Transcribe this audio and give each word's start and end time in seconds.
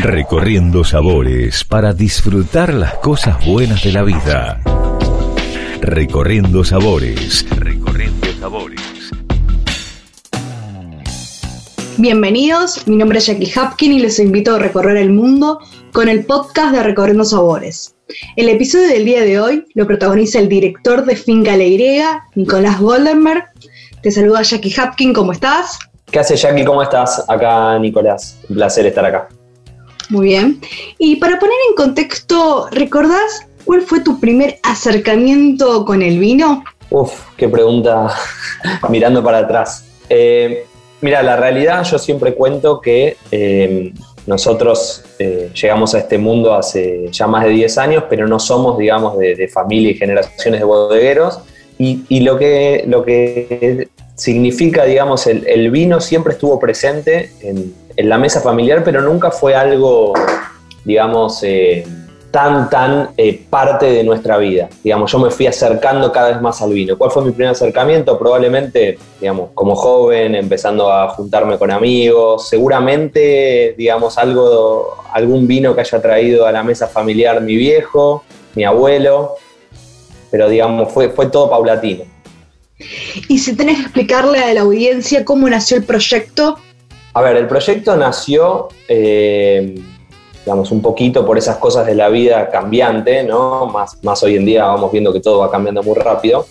Recorriendo 0.00 0.84
sabores 0.84 1.64
para 1.64 1.92
disfrutar 1.92 2.72
las 2.72 2.94
cosas 2.94 3.44
buenas 3.44 3.82
de 3.82 3.90
la 3.90 4.04
vida. 4.04 4.60
Recorriendo 5.80 6.62
sabores. 6.62 7.44
Recorriendo 7.50 8.28
sabores. 8.38 8.80
Bienvenidos, 11.96 12.86
mi 12.86 12.94
nombre 12.94 13.18
es 13.18 13.26
Jackie 13.26 13.50
Hapkin 13.58 13.92
y 13.92 13.98
les 13.98 14.20
invito 14.20 14.54
a 14.54 14.60
recorrer 14.60 14.98
el 14.98 15.10
mundo 15.10 15.58
con 15.92 16.08
el 16.08 16.24
podcast 16.24 16.76
de 16.76 16.84
Recorriendo 16.84 17.24
Sabores. 17.24 17.96
El 18.36 18.48
episodio 18.50 18.86
del 18.86 19.04
día 19.04 19.22
de 19.22 19.40
hoy 19.40 19.64
lo 19.74 19.84
protagoniza 19.84 20.38
el 20.38 20.48
director 20.48 21.04
de 21.06 21.16
Finca 21.16 21.56
La 21.56 21.64
Y, 21.64 22.00
Nicolás 22.36 22.78
Goldenberg. 22.78 23.46
Te 24.00 24.12
saluda 24.12 24.42
Jackie 24.42 24.72
Hapkin, 24.78 25.12
¿cómo 25.12 25.32
estás? 25.32 25.76
¿Qué 26.08 26.20
hace 26.20 26.36
Jackie? 26.36 26.64
¿Cómo 26.64 26.82
estás? 26.82 27.24
Acá 27.28 27.76
Nicolás, 27.80 28.38
un 28.48 28.54
placer 28.54 28.86
estar 28.86 29.04
acá. 29.04 29.28
Muy 30.08 30.26
bien. 30.26 30.60
Y 30.98 31.16
para 31.16 31.38
poner 31.38 31.56
en 31.68 31.74
contexto, 31.74 32.68
¿recordás 32.70 33.46
cuál 33.64 33.82
fue 33.82 34.00
tu 34.00 34.18
primer 34.18 34.58
acercamiento 34.62 35.84
con 35.84 36.02
el 36.02 36.18
vino? 36.18 36.64
Uf, 36.90 37.12
qué 37.36 37.48
pregunta 37.48 38.10
mirando 38.88 39.22
para 39.22 39.38
atrás. 39.38 39.84
Eh, 40.08 40.64
mira, 41.00 41.22
la 41.22 41.36
realidad 41.36 41.84
yo 41.84 41.98
siempre 41.98 42.34
cuento 42.34 42.80
que 42.80 43.16
eh, 43.30 43.92
nosotros 44.26 45.04
eh, 45.18 45.50
llegamos 45.54 45.94
a 45.94 45.98
este 45.98 46.18
mundo 46.18 46.54
hace 46.54 47.08
ya 47.10 47.26
más 47.26 47.44
de 47.44 47.50
10 47.50 47.78
años, 47.78 48.04
pero 48.08 48.26
no 48.26 48.38
somos, 48.38 48.78
digamos, 48.78 49.18
de, 49.18 49.48
familia 49.48 49.90
y 49.90 49.94
generaciones 49.94 50.60
de 50.60 50.64
bodegueros. 50.64 51.40
Y, 51.80 52.20
lo, 52.20 52.36
que, 52.36 52.84
lo 52.88 53.04
que 53.04 53.88
significa, 54.16 54.84
digamos, 54.84 55.28
el, 55.28 55.70
vino 55.70 56.00
siempre 56.00 56.32
estuvo 56.32 56.58
presente 56.58 57.30
en, 57.40 57.72
la 58.06 58.18
mesa 58.18 58.40
familiar, 58.40 58.82
pero 58.84 59.02
nunca 59.02 59.30
fue 59.30 59.54
algo, 59.54 60.12
digamos, 60.84 61.42
eh, 61.42 61.84
tan, 62.30 62.68
tan 62.68 63.10
eh, 63.16 63.44
parte 63.48 63.86
de 63.86 64.04
nuestra 64.04 64.38
vida. 64.38 64.68
Digamos, 64.84 65.10
yo 65.10 65.18
me 65.18 65.30
fui 65.30 65.46
acercando 65.46 66.12
cada 66.12 66.30
vez 66.30 66.40
más 66.40 66.60
al 66.62 66.72
vino. 66.72 66.96
¿Cuál 66.96 67.10
fue 67.10 67.24
mi 67.24 67.30
primer 67.30 67.52
acercamiento? 67.52 68.18
Probablemente, 68.18 68.98
digamos, 69.20 69.50
como 69.54 69.74
joven, 69.74 70.34
empezando 70.34 70.92
a 70.92 71.08
juntarme 71.10 71.58
con 71.58 71.70
amigos, 71.70 72.48
seguramente, 72.48 73.74
digamos, 73.76 74.18
algo, 74.18 74.98
algún 75.12 75.46
vino 75.46 75.74
que 75.74 75.80
haya 75.80 76.00
traído 76.00 76.46
a 76.46 76.52
la 76.52 76.62
mesa 76.62 76.86
familiar 76.86 77.40
mi 77.40 77.56
viejo, 77.56 78.24
mi 78.54 78.64
abuelo, 78.64 79.36
pero 80.30 80.48
digamos, 80.48 80.92
fue, 80.92 81.08
fue 81.08 81.26
todo 81.26 81.48
paulatino. 81.48 82.04
Y 83.28 83.38
si 83.38 83.56
tenés 83.56 83.76
que 83.76 83.82
explicarle 83.82 84.38
a 84.38 84.54
la 84.54 84.60
audiencia 84.60 85.24
cómo 85.24 85.48
nació 85.48 85.76
el 85.78 85.84
proyecto. 85.84 86.58
A 87.18 87.20
ver, 87.20 87.36
el 87.36 87.48
proyecto 87.48 87.96
nació, 87.96 88.68
eh, 88.86 89.74
digamos, 90.44 90.70
un 90.70 90.80
poquito 90.80 91.26
por 91.26 91.36
esas 91.36 91.56
cosas 91.56 91.84
de 91.84 91.96
la 91.96 92.08
vida 92.10 92.48
cambiante, 92.48 93.24
¿no? 93.24 93.66
Más, 93.66 93.98
más 94.04 94.22
hoy 94.22 94.36
en 94.36 94.46
día 94.46 94.66
vamos 94.66 94.92
viendo 94.92 95.12
que 95.12 95.18
todo 95.18 95.40
va 95.40 95.50
cambiando 95.50 95.82
muy 95.82 95.96
rápido. 95.96 96.46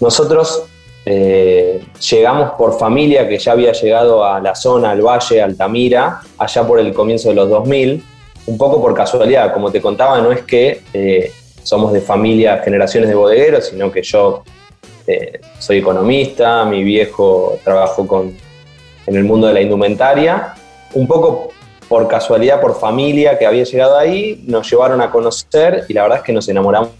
Nosotros 0.00 0.62
eh, 1.04 1.84
llegamos 2.10 2.52
por 2.52 2.78
familia 2.78 3.28
que 3.28 3.38
ya 3.38 3.52
había 3.52 3.72
llegado 3.72 4.24
a 4.24 4.40
la 4.40 4.54
zona, 4.54 4.92
al 4.92 5.02
valle, 5.02 5.42
Altamira, 5.42 6.22
allá 6.38 6.66
por 6.66 6.80
el 6.80 6.94
comienzo 6.94 7.28
de 7.28 7.34
los 7.34 7.50
2000, 7.50 8.02
un 8.46 8.56
poco 8.56 8.80
por 8.80 8.94
casualidad. 8.94 9.52
Como 9.52 9.70
te 9.70 9.82
contaba, 9.82 10.22
no 10.22 10.32
es 10.32 10.40
que 10.40 10.80
eh, 10.94 11.30
somos 11.62 11.92
de 11.92 12.00
familia, 12.00 12.62
generaciones 12.64 13.10
de 13.10 13.14
bodegueros, 13.14 13.66
sino 13.66 13.92
que 13.92 14.02
yo 14.02 14.42
soy 15.58 15.78
economista, 15.78 16.64
mi 16.64 16.82
viejo 16.82 17.58
trabajó 17.62 18.06
con, 18.06 18.34
en 19.08 19.16
el 19.16 19.24
mundo 19.24 19.46
de 19.46 19.54
la 19.54 19.60
indumentaria. 19.62 20.54
Un 20.92 21.06
poco 21.06 21.50
por 21.88 22.06
casualidad, 22.08 22.60
por 22.60 22.78
familia 22.78 23.38
que 23.38 23.46
había 23.46 23.64
llegado 23.64 23.96
ahí, 23.96 24.44
nos 24.46 24.70
llevaron 24.70 25.00
a 25.00 25.10
conocer 25.10 25.86
y 25.88 25.94
la 25.94 26.02
verdad 26.02 26.18
es 26.18 26.24
que 26.24 26.32
nos 26.32 26.48
enamoramos 26.48 26.90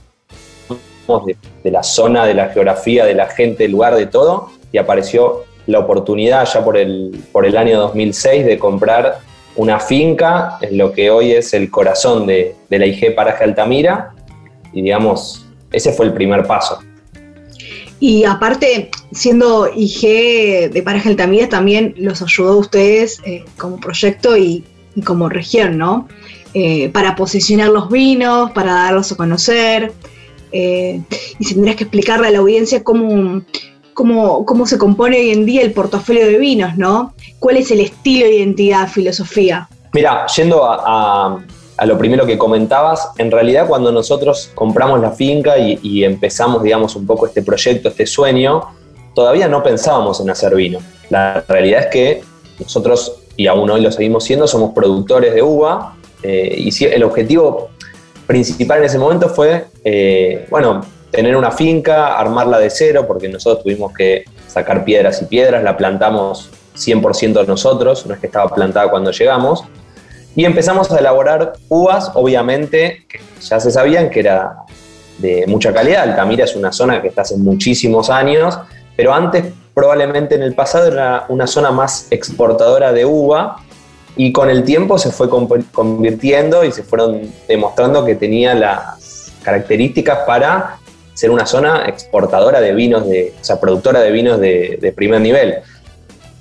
de, 1.63 1.71
la 1.71 1.83
zona, 1.83 2.25
de 2.25 2.35
la 2.35 2.49
geografía, 2.49 3.05
de 3.05 3.15
la 3.15 3.27
gente, 3.27 3.65
del 3.65 3.73
lugar, 3.73 3.95
de 3.95 4.07
todo. 4.07 4.51
Y 4.73 4.79
apareció 4.79 5.45
la 5.67 5.81
oportunidad 5.81 6.47
ya 6.47 6.65
por 6.65 6.79
el, 6.79 7.23
por 7.31 7.45
el 7.45 7.57
año 7.57 7.79
2006 7.79 8.47
de 8.47 8.59
comprar 8.59 9.19
una 9.57 9.79
finca 9.79 10.57
en 10.63 10.79
lo 10.79 10.93
que 10.93 11.11
hoy 11.11 11.33
es 11.33 11.53
el 11.53 11.71
corazón 11.71 12.27
de, 12.27 12.57
de 12.71 12.79
la 12.79 12.87
IG 12.87 13.15
Paraje 13.15 13.45
Altamira. 13.45 14.15
Y 14.73 14.81
digamos, 14.81 15.47
ese 15.73 15.93
fue 15.93 16.07
el 16.07 16.15
primer 16.15 16.47
paso. 16.47 16.79
Y 18.01 18.25
aparte, 18.25 18.91
siendo 19.11 19.69
IG 19.75 20.71
de 20.71 20.83
Pareja 20.85 21.09
Altamira, 21.09 21.49
también 21.49 21.95
los 21.97 22.23
ayudó 22.23 22.53
a 22.53 22.57
ustedes 22.57 23.21
eh, 23.25 23.45
como 23.57 23.79
proyecto 23.79 24.37
y, 24.37 24.65
como 25.05 25.29
región, 25.29 25.79
¿no? 25.79 26.09
Eh, 26.55 26.89
para 26.91 27.15
posicionar 27.15 27.69
los 27.69 27.91
vinos, 27.91 28.53
para 28.53 28.73
darlos 28.73 29.13
a 29.13 29.17
conocer. 29.17 29.93
Eh, 30.53 31.01
y 31.39 31.45
si 31.45 31.55
tendrías 31.55 31.77
que 31.77 31.85
explicarle 31.85 32.29
a 32.29 32.31
la 32.31 32.39
audiencia 32.39 32.83
cómo, 32.83 33.43
cómo, 33.95 34.45
cómo, 34.47 34.67
se 34.67 34.79
compone 34.79 35.19
hoy 35.19 35.31
en 35.31 35.45
día 35.45 35.63
el 35.63 35.73
portafolio 35.73 36.27
de 36.27 36.39
vinos, 36.39 36.77
¿no? 36.77 37.15
¿Cuál 37.39 37.59
es 37.59 37.71
el 37.71 37.81
estilo, 37.81 38.27
identidad, 38.27 38.89
filosofía? 38.89 39.69
Mira, 39.93 40.27
yendo 40.37 40.65
a 40.65 41.45
lo 41.87 41.97
primero 41.97 42.27
que 42.27 42.37
comentabas, 42.37 43.11
en 43.19 43.31
realidad 43.31 43.67
cuando 43.69 43.93
nosotros 43.93 44.51
compramos 44.55 45.01
la 45.01 45.13
finca 45.13 45.59
y, 45.59 46.05
empezamos, 46.05 46.63
digamos, 46.63 46.97
un 46.97 47.07
poco 47.07 47.27
este 47.27 47.43
proyecto, 47.43 47.89
este 47.89 48.07
sueño, 48.07 48.63
todavía 49.15 49.49
no 49.49 49.63
pensábamos 49.63 50.21
en 50.21 50.31
hacer 50.31 50.55
vino. 50.55 50.81
La 51.11 51.45
realidad 51.49 51.83
es 51.83 51.87
que 51.87 52.23
nosotros, 52.59 53.21
y 53.37 53.47
aún 53.47 53.71
hoy 53.71 53.81
lo 53.81 53.93
seguimos 53.93 54.25
siendo, 54.25 54.47
somos 54.49 54.73
productores 54.75 55.35
de 55.35 55.43
uva, 55.43 55.95
eh, 56.23 56.55
y 56.59 56.85
el 56.85 57.05
objetivo 57.05 57.71
principal 58.27 58.79
en 58.79 58.85
ese 58.85 58.99
momento 58.99 59.29
fue, 59.29 59.67
eh, 59.85 60.47
bueno, 60.51 60.85
tener 61.11 61.37
una 61.37 61.51
finca, 61.53 62.19
armarla 62.19 62.59
de 62.59 62.71
cero, 62.71 63.05
porque 63.07 63.29
nosotros 63.29 63.63
tuvimos 63.63 63.93
que 63.93 64.25
sacar 64.47 64.85
piedras 64.85 65.23
y 65.23 65.27
piedras, 65.27 65.63
la 65.63 65.77
plantamos 65.77 66.51
100% 66.77 67.47
nosotros, 67.47 68.07
no 68.07 68.15
es 68.15 68.21
que 68.21 68.27
estaba 68.27 68.53
plantada 68.55 68.91
cuando 68.91 69.11
llegamos, 69.11 69.65
y 70.39 70.45
empezamos 70.45 70.89
a 70.93 70.99
elaborar 71.01 71.55
uvas, 71.69 72.13
obviamente, 72.15 73.05
que 73.09 73.19
ya 73.41 73.59
se 73.59 73.73
sabían 73.73 74.09
que 74.09 74.21
era 74.21 74.59
de 75.19 75.45
mucha 75.49 75.75
calidad. 75.75 76.05
Altamira 76.05 76.45
es 76.45 76.55
una 76.55 76.71
zona 76.71 77.03
que 77.03 77.09
está 77.09 77.23
hace 77.23 77.37
muchísimos 77.37 78.09
años, 78.09 78.57
pero 78.97 79.13
antes, 79.13 79.47
probablemente 79.75 80.37
en 80.37 80.43
el 80.43 80.55
pasado, 80.55 80.93
era 80.93 81.27
una 81.29 81.49
zona 81.49 81.73
más 81.73 82.07
exportadora 82.13 82.93
de 82.93 83.05
uva 83.05 83.57
y 84.15 84.31
con 84.31 84.49
el 84.49 84.63
tiempo 84.63 84.97
se 84.97 85.11
fue 85.11 85.29
convirtiendo 85.29 86.63
y 86.63 86.71
se 86.71 86.85
fueron 86.85 87.21
demostrando 87.49 88.05
que 88.05 88.15
tenía 88.15 88.55
las 88.55 89.33
características 89.43 90.21
para 90.25 90.77
ser 91.15 91.33
una 91.33 91.47
zona 91.47 91.87
exportadora 91.89 92.61
de 92.61 92.75
vinos, 92.75 93.09
de, 93.09 93.35
o 93.41 93.45
sea, 93.45 93.59
productora 93.59 93.99
de 94.03 94.13
vinos 94.13 94.39
de, 94.39 94.79
de 94.81 94.93
primer 94.93 95.21
nivel. 95.21 95.57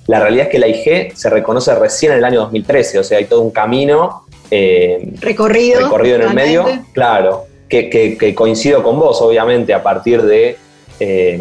La 0.07 0.19
realidad 0.21 0.45
es 0.45 0.51
que 0.51 0.59
la 0.59 0.67
IG 0.67 1.15
se 1.15 1.29
reconoce 1.29 1.75
recién 1.75 2.13
en 2.13 2.19
el 2.19 2.25
año 2.25 2.39
2013, 2.41 2.99
o 2.99 3.03
sea, 3.03 3.17
hay 3.17 3.25
todo 3.25 3.41
un 3.41 3.51
camino 3.51 4.25
eh, 4.49 5.13
recorrido, 5.19 5.81
recorrido 5.81 6.15
en 6.15 6.21
el 6.23 6.33
medio, 6.33 6.65
claro, 6.93 7.45
que, 7.67 8.33
coincido 8.35 8.81
con 8.81 8.99
vos, 8.99 9.21
obviamente, 9.21 9.73
a 9.73 9.83
partir 9.83 10.21
de, 10.21 10.57
eh, 10.99 11.39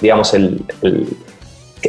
digamos, 0.00 0.34
el, 0.34 0.64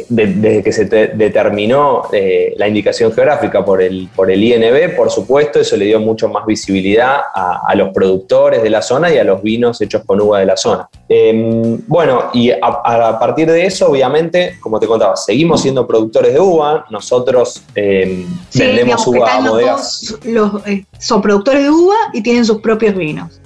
desde 0.08 0.62
que 0.62 0.72
se 0.72 0.84
determinó 0.84 2.02
eh, 2.12 2.54
la 2.56 2.68
indicación 2.68 3.12
geográfica 3.12 3.64
por 3.64 3.82
el, 3.82 4.08
por 4.14 4.30
el 4.30 4.42
INB, 4.42 4.96
por 4.96 5.10
supuesto, 5.10 5.60
eso 5.60 5.76
le 5.76 5.86
dio 5.86 6.00
mucho 6.00 6.28
más 6.28 6.46
visibilidad 6.46 7.20
a, 7.34 7.74
los 7.74 7.92
productores 7.92 8.62
de 8.62 8.70
la 8.70 8.82
zona 8.82 9.12
y 9.12 9.18
a 9.18 9.24
los 9.24 9.42
vinos 9.42 9.80
hechos 9.80 10.02
con 10.06 10.20
uva 10.20 10.38
de 10.38 10.46
la 10.46 10.56
zona. 10.56 10.88
Em, 11.08 11.80
bueno, 11.88 12.30
y 12.32 12.50
a, 12.50 13.18
partir 13.18 13.50
de 13.50 13.66
eso, 13.66 13.88
obviamente, 13.90 14.56
como 14.60 14.78
te 14.78 14.86
contaba, 14.86 15.16
seguimos 15.16 15.62
siendo 15.62 15.86
productores 15.86 16.32
de 16.32 16.40
uva, 16.40 16.86
nosotros 16.90 17.62
em, 17.74 18.26
vendemos 18.54 19.06
uva 19.06 19.34
a 19.34 19.48
bodegas. 19.48 20.16
Eh, 20.66 20.84
son 20.98 21.20
productores 21.20 21.64
de 21.64 21.70
uva 21.70 21.96
y 22.12 22.22
tienen 22.22 22.44
sus 22.44 22.60
propios 22.60 22.94
vinos. 22.94 23.40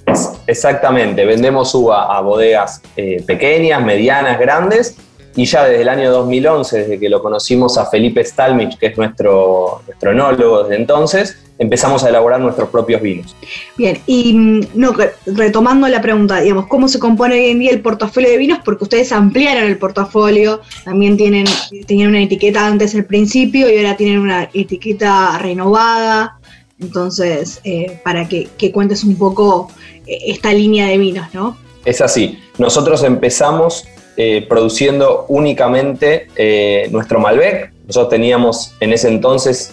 Exactamente, 0.47 1.25
vendemos 1.25 1.73
uva 1.73 2.15
a 2.15 2.21
bodegas 2.21 2.81
eh, 2.95 3.23
pequeñas, 3.25 3.83
medianas, 3.83 4.39
grandes 4.39 4.97
y 5.35 5.45
ya 5.45 5.65
desde 5.65 5.81
el 5.81 5.89
año 5.89 6.11
2011, 6.11 6.79
desde 6.79 6.99
que 6.99 7.09
lo 7.09 7.21
conocimos 7.21 7.77
a 7.77 7.85
Felipe 7.85 8.23
Stalmich, 8.23 8.77
que 8.77 8.87
es 8.87 8.97
nuestro, 8.97 9.81
nuestro 9.85 10.11
enólogo 10.11 10.63
desde 10.63 10.75
entonces, 10.75 11.37
empezamos 11.59 12.03
a 12.03 12.09
elaborar 12.09 12.39
nuestros 12.39 12.69
propios 12.69 13.01
vinos. 13.01 13.35
Bien, 13.77 13.99
y 14.07 14.33
mm, 14.33 14.61
no, 14.73 14.95
retomando 15.25 15.87
la 15.87 16.01
pregunta, 16.01 16.39
digamos, 16.41 16.67
¿cómo 16.67 16.87
se 16.87 16.99
compone 16.99 17.35
hoy 17.35 17.49
en 17.51 17.59
día 17.59 17.71
el 17.71 17.81
portafolio 17.81 18.29
de 18.29 18.37
vinos? 18.37 18.59
Porque 18.65 18.85
ustedes 18.85 19.11
ampliaron 19.11 19.65
el 19.65 19.77
portafolio, 19.77 20.61
también 20.85 21.17
tienen, 21.17 21.45
tenían 21.85 22.09
una 22.09 22.21
etiqueta 22.21 22.65
antes 22.65 22.95
al 22.95 23.05
principio 23.05 23.69
y 23.69 23.77
ahora 23.77 23.97
tienen 23.97 24.19
una 24.19 24.49
etiqueta 24.53 25.37
renovada. 25.37 26.39
Entonces, 26.81 27.59
eh, 27.65 27.99
para 28.05 28.27
que, 28.27 28.47
que 28.57 28.71
cuentes 28.71 29.03
un 29.03 29.17
poco 29.17 29.69
eh, 30.07 30.17
esta 30.27 30.53
línea 30.53 30.87
de 30.87 30.97
vinos, 30.97 31.27
¿no? 31.33 31.57
Es 31.83 31.99
así. 31.99 32.39
Nosotros 32.57 33.03
empezamos 33.03 33.85
eh, 34.21 34.45
produciendo 34.49 35.23
únicamente 35.29 36.27
eh, 36.35 36.89
nuestro 36.91 37.21
Malbec. 37.21 37.71
Nosotros 37.87 38.09
teníamos 38.09 38.75
en 38.81 38.91
ese 38.91 39.07
entonces 39.07 39.71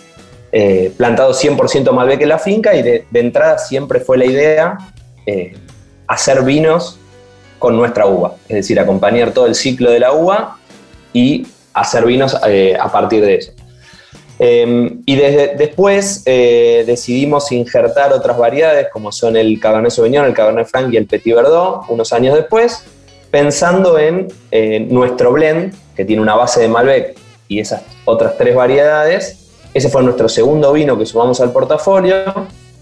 eh, 0.53 0.93
plantado 0.97 1.33
100% 1.33 1.91
Malbec 1.91 2.21
en 2.23 2.29
la 2.29 2.39
finca 2.39 2.77
y 2.77 2.83
de, 2.83 3.05
entrada 3.13 3.59
siempre 3.59 3.99
fue 3.99 4.17
la 4.17 4.25
idea 4.25 4.79
eh, 5.27 5.57
hacer 6.07 6.45
vinos 6.45 6.97
con 7.59 7.77
nuestra 7.77 8.07
uva, 8.07 8.37
es 8.49 8.55
decir, 8.55 8.79
acompañar 8.79 9.33
todo 9.33 9.47
el 9.47 9.57
ciclo 9.57 9.91
de 9.91 9.99
la 9.99 10.13
uva 10.13 10.59
y 11.13 11.49
hacer 11.75 12.07
vinos 12.07 12.37
a 12.37 12.93
partir 12.93 13.25
de 13.25 13.35
eso. 13.35 13.53
Em, 14.39 15.03
y 15.07 15.17
después 15.17 16.23
decidimos 16.25 17.51
injertar 17.51 18.13
otras 18.13 18.39
variedades 18.39 18.87
como 18.93 19.11
son 19.11 19.37
el 19.37 19.59
Cabernet 19.59 19.91
Sauvignon, 19.91 20.25
el 20.25 20.35
Cabernet 20.35 20.69
Franc 20.69 20.95
y 20.95 20.97
el 20.99 21.07
Petit 21.07 21.35
Verdot 21.35 21.87
unos 21.89 22.13
años 22.13 22.37
después, 22.37 22.85
pensando 23.31 23.99
en 23.99 24.29
nuestro 24.89 25.33
blend, 25.33 25.75
que 25.95 26.05
tiene 26.05 26.23
una 26.23 26.35
base 26.35 26.61
de 26.61 26.69
Malbec 26.69 27.17
y 27.49 27.61
esas 27.61 27.83
otras 28.05 28.37
tres 28.37 28.55
variedades, 28.55 29.43
ese 29.73 29.89
fue 29.89 30.03
nuestro 30.03 30.29
segundo 30.29 30.73
vino 30.73 30.97
que 30.99 31.05
sumamos 31.07 31.41
al 31.41 31.53
portafolio. 31.53 32.17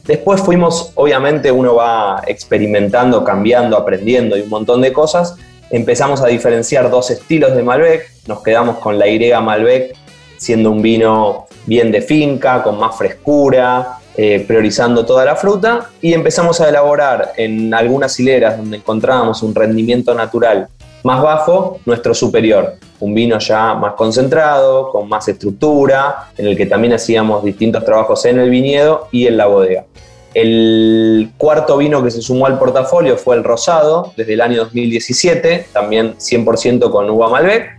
Después 0.04 0.40
fuimos, 0.40 0.92
obviamente 0.94 1.50
uno 1.50 1.74
va 1.74 2.22
experimentando, 2.26 3.24
cambiando, 3.24 3.76
aprendiendo 3.76 4.36
y 4.36 4.42
un 4.42 4.50
montón 4.50 4.80
de 4.80 4.92
cosas. 4.92 5.36
Empezamos 5.70 6.20
a 6.20 6.26
diferenciar 6.26 6.90
dos 6.90 7.10
estilos 7.10 7.56
de 7.56 7.62
Malbec. 7.62 8.10
Nos 8.26 8.42
quedamos 8.42 8.78
con 8.78 8.98
la 8.98 9.08
Y 9.08 9.32
Malbec, 9.32 9.96
siendo 10.36 10.70
un 10.70 10.82
vino 10.82 11.46
bien 11.66 11.90
de 11.90 12.02
finca, 12.02 12.62
con 12.62 12.78
más 12.78 12.96
frescura, 12.96 13.98
eh, 14.16 14.44
priorizando 14.46 15.04
toda 15.04 15.24
la 15.24 15.36
fruta. 15.36 15.90
Y 16.00 16.12
empezamos 16.12 16.60
a 16.60 16.68
elaborar 16.68 17.32
en 17.36 17.72
algunas 17.74 18.18
hileras 18.18 18.56
donde 18.56 18.76
encontrábamos 18.78 19.42
un 19.42 19.54
rendimiento 19.54 20.14
natural 20.14 20.68
más 21.04 21.22
bajo, 21.22 21.80
nuestro 21.84 22.14
superior. 22.14 22.76
Un 22.98 23.14
vino 23.14 23.38
ya 23.38 23.74
más 23.74 23.92
concentrado, 23.92 24.90
con 24.90 25.08
más 25.08 25.28
estructura, 25.28 26.30
en 26.36 26.46
el 26.46 26.56
que 26.56 26.66
también 26.66 26.94
hacíamos 26.94 27.44
distintos 27.44 27.84
trabajos 27.84 28.24
en 28.24 28.38
el 28.38 28.50
viñedo 28.50 29.08
y 29.12 29.26
en 29.26 29.36
la 29.36 29.46
bodega. 29.46 29.84
El 30.32 31.30
cuarto 31.36 31.76
vino 31.76 32.02
que 32.02 32.10
se 32.10 32.20
sumó 32.20 32.46
al 32.46 32.58
portafolio 32.58 33.16
fue 33.16 33.36
el 33.36 33.44
rosado, 33.44 34.12
desde 34.16 34.32
el 34.34 34.40
año 34.40 34.64
2017, 34.64 35.68
también 35.72 36.16
100% 36.16 36.90
con 36.90 37.08
uva 37.08 37.28
Malbec. 37.28 37.78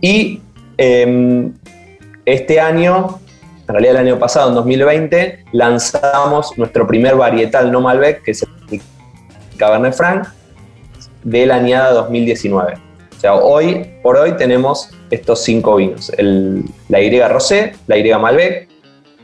Y 0.00 0.40
em, 0.76 1.54
este 2.26 2.60
año, 2.60 3.20
en 3.68 3.74
realidad 3.74 3.96
el 3.96 4.08
año 4.08 4.18
pasado, 4.18 4.48
en 4.48 4.54
2020, 4.54 5.44
lanzamos 5.52 6.56
nuestro 6.56 6.86
primer 6.86 7.16
varietal 7.16 7.70
no 7.70 7.82
Malbec, 7.82 8.22
que 8.22 8.30
es 8.30 8.42
el 8.42 8.80
Cabernet 9.58 9.92
Franc, 9.92 10.26
de 11.22 11.44
la 11.44 11.56
añada 11.56 11.92
2019. 11.92 12.74
O 12.74 13.20
sea, 13.20 13.34
hoy 13.34 13.86
por 14.02 14.16
hoy 14.16 14.32
tenemos 14.38 14.88
estos 15.10 15.44
cinco 15.44 15.76
vinos: 15.76 16.10
la 16.88 17.00
Y 17.00 17.20
Rosé, 17.20 17.74
la 17.86 17.98
Y 17.98 18.10
Malbec, 18.10 18.68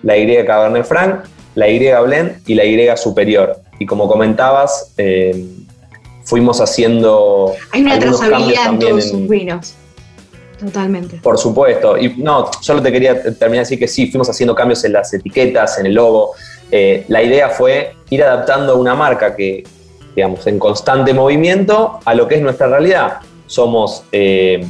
la 0.03 0.19
Y 0.19 0.45
Cabernet 0.45 0.85
Franc, 0.85 1.25
la 1.55 1.67
Y 1.67 1.79
Blend 1.79 2.43
y 2.47 2.55
la 2.55 2.65
Y 2.65 2.97
Superior. 2.99 3.57
Y 3.79 3.87
como 3.87 4.09
comentabas, 4.09 4.93
eh, 4.99 5.43
fuimos 6.25 6.61
haciendo. 6.61 7.55
Hay 7.73 7.83
una 7.83 7.99
trazabilidad 7.99 8.75
en 8.75 8.79
todos 8.79 9.05
sus 9.05 9.27
vinos. 9.27 9.75
Totalmente. 10.59 11.19
Por 11.23 11.39
supuesto. 11.39 11.99
Y 11.99 12.15
no, 12.17 12.51
solo 12.61 12.83
te 12.83 12.93
quería 12.93 13.23
terminar 13.23 13.51
de 13.51 13.59
decir 13.59 13.79
que 13.79 13.89
sí, 13.89 14.07
fuimos 14.11 14.29
haciendo 14.29 14.55
cambios 14.55 14.85
en 14.85 14.93
las 14.93 15.13
etiquetas, 15.13 15.79
en 15.79 15.87
el 15.87 15.95
logo. 15.95 16.33
Eh, 16.71 17.05
la 17.09 17.23
idea 17.23 17.49
fue 17.49 17.95
ir 18.11 18.23
adaptando 18.23 18.77
una 18.77 18.95
marca 18.95 19.35
que, 19.35 19.65
digamos, 20.15 20.47
en 20.47 20.59
constante 20.59 21.13
movimiento 21.13 21.99
a 22.05 22.15
lo 22.15 22.29
que 22.29 22.37
es 22.37 22.43
nuestra 22.43 22.69
realidad. 22.69 23.19
Somos 23.47 24.05
eh, 24.13 24.65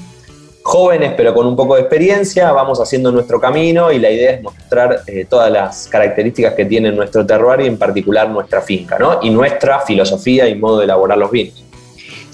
jóvenes 0.65 1.13
pero 1.15 1.35
con 1.35 1.47
un 1.47 1.55
poco 1.55 1.75
de 1.75 1.83
experiencia, 1.83 2.51
vamos 2.51 2.81
haciendo 2.81 3.13
nuestro 3.13 3.39
camino 3.39 3.93
y 3.93 3.99
la 3.99 4.11
idea 4.11 4.33
es 4.33 4.43
mostrar 4.43 5.03
eh, 5.07 5.27
todas 5.29 5.53
las 5.53 5.89
características 5.89 6.55
que 6.55 6.65
tiene 6.65 6.91
nuestro 6.91 7.25
terroir 7.27 7.61
y 7.61 7.67
en 7.67 7.77
particular 7.77 8.31
nuestra 8.31 8.63
finca, 8.63 8.99
¿no? 8.99 9.19
Y 9.23 9.29
nuestra 9.29 9.81
filosofía 9.81 10.49
y 10.49 10.55
modo 10.55 10.79
de 10.79 10.85
elaborar 10.85 11.19
los 11.19 11.31
vinos. 11.31 11.64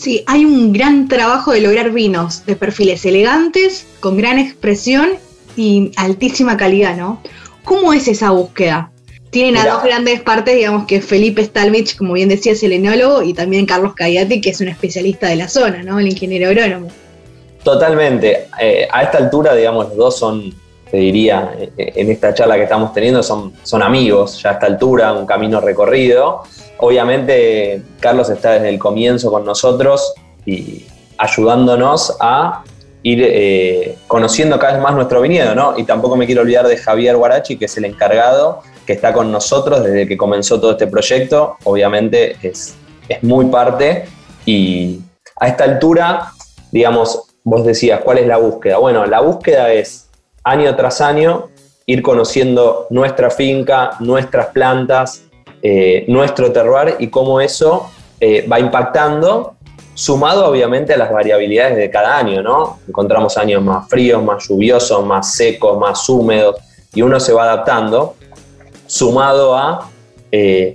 Sí, 0.01 0.25
hay 0.27 0.47
un 0.47 0.73
gran 0.73 1.09
trabajo 1.09 1.53
de 1.53 1.61
lograr 1.61 1.91
vinos 1.91 2.47
de 2.47 2.57
perfiles 2.57 3.05
elegantes, 3.05 3.87
con 4.01 4.17
gran 4.17 4.39
expresión 4.39 5.11
y 5.59 5.93
altísima 5.95 6.57
calidad, 6.57 6.97
¿no? 6.97 7.23
¿Cómo 7.65 7.93
es 7.93 8.09
esa 8.09 8.31
búsqueda? 8.31 8.91
Tienen 9.29 9.59
a 9.59 9.69
dos 9.69 9.85
grandes 9.85 10.23
partes, 10.23 10.57
digamos 10.57 10.87
que 10.87 11.03
Felipe 11.03 11.45
Stalmich, 11.45 11.99
como 11.99 12.15
bien 12.15 12.31
decía, 12.31 12.53
es 12.53 12.63
el 12.63 12.73
enólogo, 12.73 13.23
y 13.23 13.35
también 13.35 13.67
Carlos 13.67 13.93
Cayati, 13.95 14.41
que 14.41 14.49
es 14.49 14.61
un 14.63 14.69
especialista 14.69 15.29
de 15.29 15.37
la 15.37 15.49
zona, 15.49 15.83
¿no? 15.83 16.01
El 16.01 16.09
ingeniero 16.09 16.49
agrónomo. 16.49 16.89
Totalmente. 17.63 18.47
Eh, 18.59 18.89
a 18.91 19.03
esta 19.03 19.19
altura, 19.19 19.55
digamos, 19.55 19.89
los 19.89 19.97
dos 19.99 20.19
son, 20.19 20.55
te 20.91 20.97
diría, 20.97 21.55
eh, 21.59 21.93
en 21.97 22.11
esta 22.11 22.35
charla 22.35 22.57
que 22.57 22.65
estamos 22.65 22.93
teniendo, 22.93 23.23
son, 23.23 23.53
son 23.63 23.83
amigos, 23.83 24.41
ya 24.43 24.51
a 24.51 24.53
esta 24.55 24.67
altura, 24.67 25.13
un 25.13 25.27
camino 25.27 25.61
recorrido. 25.61 26.43
Obviamente, 26.79 27.83
Carlos 28.01 28.31
está 28.31 28.53
desde 28.53 28.71
el 28.71 28.79
comienzo 28.79 29.31
con 29.31 29.45
nosotros 29.45 30.15
y 30.45 30.87
ayudándonos 31.19 32.17
a 32.21 32.65
ir 33.03 33.23
eh, 33.23 33.97
conociendo 34.07 34.59
cada 34.59 34.75
vez 34.75 34.83
más 34.83 34.95
nuestro 34.95 35.21
viñedo, 35.23 35.55
¿no? 35.55 35.79
Y 35.79 35.85
tampoco 35.85 36.17
me 36.17 36.27
quiero 36.27 36.43
olvidar 36.43 36.67
de 36.67 36.77
Javier 36.77 37.17
Guarachi, 37.17 37.57
que 37.57 37.65
es 37.67 37.77
el 37.77 37.85
encargado 37.85 38.61
que 38.87 38.95
está 38.95 39.13
con 39.13 39.31
nosotros 39.31 39.85
desde 39.85 40.07
que 40.07 40.17
comenzó 40.17 40.61
todo 40.61 40.73
este 40.73 40.87
proyecto. 40.87 41.57
Obviamente 41.65 42.37
es, 42.43 42.75
es 43.09 43.23
muy 43.23 43.47
parte 43.47 44.07
y 44.45 45.01
a 45.37 45.49
esta 45.49 45.65
altura, 45.65 46.33
digamos, 46.71 47.23
vos 47.45 47.65
decías, 47.65 48.01
¿cuál 48.03 48.19
es 48.19 48.27
la 48.27 48.37
búsqueda? 48.37 48.79
Bueno, 48.79 49.07
la 49.07 49.21
búsqueda 49.21 49.73
es 49.73 50.10
año 50.45 50.75
tras 50.77 51.01
año 51.01 51.49
ir 51.87 52.03
conociendo 52.03 52.87
nuestra 52.91 53.31
finca, 53.31 53.97
nuestras 54.01 54.47
plantas, 54.49 55.25
eh, 55.63 56.05
nuestro 56.09 56.53
terroir 56.53 56.97
y 56.99 57.09
cómo 57.09 57.41
eso 57.41 57.91
eh, 58.21 58.47
va 58.51 58.61
impactando, 58.61 59.57
sumado 59.95 60.47
obviamente 60.49 60.95
a 60.95 60.97
las 60.97 61.13
variabilidades 61.13 61.77
de 61.77 61.91
cada 61.91 62.17
año, 62.17 62.43
¿no? 62.43 62.79
Encontramos 62.89 63.37
años 63.37 63.63
más 63.63 63.89
fríos, 63.89 64.23
más 64.23 64.47
lluviosos, 64.49 65.05
más 65.05 65.35
secos, 65.35 65.79
más 65.79 66.09
húmedos, 66.09 66.57
y 66.95 67.03
uno 67.03 67.21
se 67.21 67.33
va 67.33 67.45
adaptando 67.45 68.15
sumado 68.87 69.57
a 69.57 69.89
eh, 70.33 70.75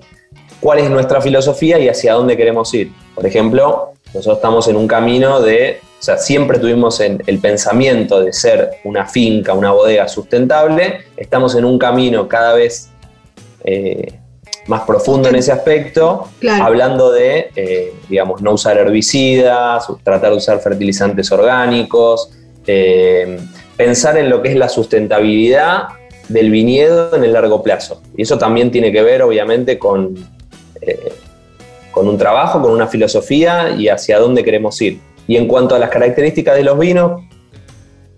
cuál 0.59 0.79
es 0.79 0.89
nuestra 0.89 1.19
filosofía 1.21 1.79
y 1.79 1.89
hacia 1.89 2.13
dónde 2.13 2.37
queremos 2.37 2.73
ir. 2.73 2.91
Por 3.13 3.25
ejemplo, 3.25 3.94
nosotros 4.15 4.37
estamos 4.37 4.67
en 4.67 4.77
un 4.77 4.87
camino 4.87 5.41
de, 5.41 5.79
o 5.99 6.03
sea, 6.03 6.17
siempre 6.17 6.57
tuvimos 6.57 6.99
en 7.01 7.21
el 7.27 7.39
pensamiento 7.39 8.21
de 8.21 8.31
ser 8.31 8.77
una 8.85 9.05
finca, 9.05 9.53
una 9.53 9.71
bodega 9.71 10.07
sustentable, 10.07 11.01
estamos 11.17 11.53
en 11.55 11.65
un 11.65 11.77
camino 11.77 12.27
cada 12.27 12.53
vez 12.53 12.89
eh, 13.63 14.19
más 14.67 14.83
profundo 14.83 15.29
en 15.29 15.35
ese 15.35 15.51
aspecto, 15.51 16.29
hablando 16.61 17.11
de, 17.11 17.49
eh, 17.55 17.93
digamos, 18.09 18.41
no 18.41 18.53
usar 18.53 18.77
herbicidas, 18.77 19.85
tratar 20.03 20.31
de 20.31 20.37
usar 20.37 20.59
fertilizantes 20.59 21.31
orgánicos, 21.31 22.31
pensar 23.77 24.17
en 24.17 24.29
lo 24.29 24.41
que 24.41 24.49
es 24.49 24.55
la 24.55 24.69
sustentabilidad 24.69 25.89
del 26.29 26.49
viñedo 26.49 27.15
en 27.15 27.23
el 27.23 27.33
largo 27.33 27.61
plazo. 27.61 28.01
Y 28.17 28.23
eso 28.23 28.37
también 28.37 28.71
tiene 28.71 28.91
que 28.91 29.03
ver, 29.03 29.21
obviamente, 29.21 29.77
con, 29.77 30.15
eh, 30.81 31.13
con 31.95 32.09
un 32.09 32.17
trabajo, 32.17 32.61
con 32.61 32.71
una 32.71 32.87
filosofía 32.87 33.69
y 33.69 33.87
hacia 33.87 34.19
dónde 34.19 34.43
queremos 34.43 34.81
ir. 34.81 34.99
Y 35.27 35.37
en 35.37 35.47
cuanto 35.47 35.75
a 35.75 35.79
las 35.79 35.89
características 35.89 36.55
de 36.57 36.63
los 36.63 36.77
vinos, 36.77 37.23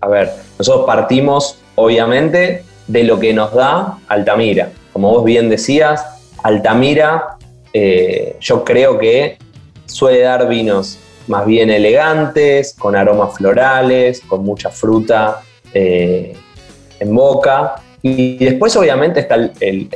a 0.00 0.08
ver, 0.08 0.32
nosotros 0.58 0.84
partimos, 0.84 1.60
obviamente, 1.76 2.64
de 2.88 3.04
lo 3.04 3.20
que 3.20 3.32
nos 3.32 3.54
da 3.54 3.98
Altamira. 4.08 4.70
Como 4.92 5.12
vos 5.12 5.24
bien 5.24 5.48
decías, 5.48 6.04
Altamira, 6.42 7.36
eh, 7.72 8.36
yo 8.40 8.64
creo 8.64 8.98
que 8.98 9.38
suele 9.86 10.22
dar 10.22 10.48
vinos 10.48 10.98
más 11.28 11.46
bien 11.46 11.70
elegantes, 11.70 12.74
con 12.76 12.96
aromas 12.96 13.36
florales, 13.36 14.22
con 14.26 14.42
mucha 14.42 14.70
fruta 14.70 15.40
eh, 15.72 16.34
en 16.98 17.14
boca, 17.14 17.76
y 18.02 18.44
después 18.44 18.74
obviamente 18.76 19.20
está 19.20 19.36
el, 19.36 19.88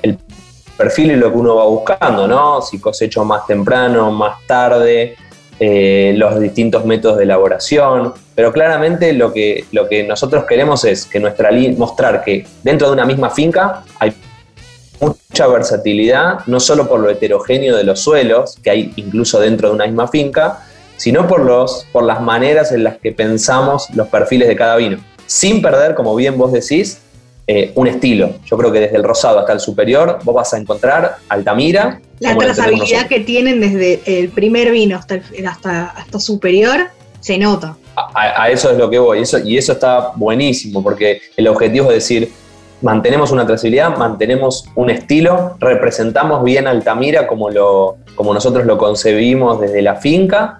perfil 0.83 1.13
y 1.13 1.17
lo 1.17 1.31
que 1.31 1.39
uno 1.39 1.55
va 1.57 1.65
buscando, 1.67 2.27
¿no? 2.27 2.61
Si 2.61 2.81
cosecho 2.81 3.25
más 3.25 3.47
temprano, 3.47 4.11
más 4.11 4.45
tarde, 4.47 5.15
eh, 5.61 6.13
los 6.17 6.41
distintos 6.41 6.85
métodos 6.85 7.19
de 7.19 7.25
elaboración, 7.25 8.15
pero 8.35 8.53
claramente 8.53 9.13
lo 9.13 9.33
que, 9.33 9.65
lo 9.71 9.89
que 9.89 10.03
nosotros 10.03 10.45
queremos 10.45 10.85
es 10.85 11.07
que 11.07 11.21
nuestra 11.21 11.51
mostrar 11.77 12.25
que 12.25 12.45
dentro 12.65 12.89
de 12.89 12.95
una 12.95 13.05
misma 13.05 13.31
finca 13.31 13.85
hay 14.01 14.13
mucha 15.01 15.47
versatilidad, 15.47 16.41
no 16.47 16.59
solo 16.59 16.89
por 16.89 16.99
lo 16.99 17.11
heterogéneo 17.11 17.77
de 17.77 17.85
los 17.85 18.01
suelos, 18.01 18.57
que 18.61 18.71
hay 18.71 18.93
incluso 18.97 19.39
dentro 19.39 19.69
de 19.69 19.75
una 19.77 19.87
misma 19.87 20.09
finca, 20.09 20.65
sino 20.97 21.29
por, 21.29 21.45
los, 21.45 21.87
por 21.93 22.03
las 22.03 22.21
maneras 22.21 22.73
en 22.73 22.83
las 22.83 22.97
que 22.99 23.13
pensamos 23.13 23.89
los 23.95 24.09
perfiles 24.09 24.49
de 24.49 24.57
cada 24.57 24.75
vino, 24.77 24.99
sin 25.27 25.63
perder, 25.63 25.95
como 25.95 26.17
bien 26.17 26.37
vos 26.39 26.51
decís, 26.51 26.99
eh, 27.47 27.73
un 27.75 27.89
estilo. 27.89 28.35
Yo 28.45 28.57
creo 28.57 28.71
que 28.71 28.81
desde 28.81 28.97
el 28.97 29.03
rosado 29.03 29.41
hasta 29.41 29.53
el 29.53 29.61
superior 29.61 30.19
vos 30.23 30.35
vas 30.35 30.55
a 30.55 30.59
encontrar 30.59 31.17
Altamira. 31.29 32.01
La 32.21 32.37
trazabilidad 32.37 33.09
que 33.09 33.21
tienen 33.21 33.61
desde 33.61 34.01
el 34.07 34.29
primer 34.29 34.71
vino 34.71 34.97
hasta, 34.97 35.21
hasta, 35.47 35.87
hasta 35.87 36.21
superior 36.21 36.89
se 37.21 37.39
nota. 37.39 37.77
A, 37.95 38.51
eso 38.51 38.71
es 38.71 38.79
lo 38.79 38.89
que 38.89 38.99
voy, 38.99 39.21
eso, 39.21 39.39
y 39.39 39.59
eso 39.59 39.73
está 39.73 40.13
buenísimo, 40.17 40.83
porque 40.83 41.21
el 41.37 41.47
objetivo 41.47 41.89
es 41.89 41.97
decir, 41.97 42.33
mantenemos 42.81 43.31
una 43.33 43.47
trazabilidad, 43.47 43.97
mantenemos 43.97 44.65
un 44.75 44.91
estilo, 44.91 45.57
representamos 45.61 46.43
bien 46.43 46.67
Altamira 46.67 47.27
como, 47.27 47.51
lo, 47.51 47.97
como 48.15 48.33
nosotros 48.33 48.65
lo 48.67 48.79
concebimos 48.79 49.61
desde 49.61 49.83
la 49.83 49.97
finca 49.97 50.59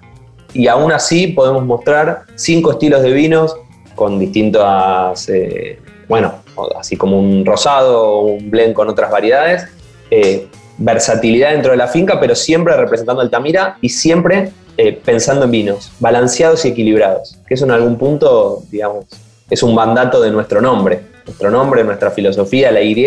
y 0.53 0.67
aún 0.67 0.91
así 0.91 1.27
podemos 1.27 1.65
mostrar 1.65 2.23
cinco 2.35 2.71
estilos 2.71 3.01
de 3.01 3.11
vinos 3.11 3.55
con 3.95 4.19
distintas, 4.19 5.27
eh, 5.29 5.79
bueno, 6.07 6.42
así 6.77 6.97
como 6.97 7.19
un 7.19 7.45
rosado 7.45 8.01
o 8.01 8.25
un 8.25 8.49
blend 8.49 8.73
con 8.73 8.89
otras 8.89 9.11
variedades, 9.11 9.67
eh, 10.11 10.47
versatilidad 10.77 11.51
dentro 11.51 11.71
de 11.71 11.77
la 11.77 11.87
finca, 11.87 12.19
pero 12.19 12.35
siempre 12.35 12.75
representando 12.75 13.21
Altamira 13.21 13.77
y 13.81 13.89
siempre 13.89 14.51
eh, 14.77 14.99
pensando 15.05 15.45
en 15.45 15.51
vinos, 15.51 15.91
balanceados 15.99 16.65
y 16.65 16.69
equilibrados, 16.69 17.37
que 17.47 17.53
eso 17.53 17.65
en 17.65 17.71
algún 17.71 17.97
punto, 17.97 18.63
digamos, 18.71 19.05
es 19.49 19.61
un 19.61 19.75
mandato 19.75 20.19
de 20.21 20.31
nuestro 20.31 20.61
nombre. 20.61 21.01
Nuestro 21.25 21.51
nombre, 21.51 21.83
nuestra 21.83 22.11
filosofía, 22.11 22.71
la 22.71 22.81
Y, 22.81 23.05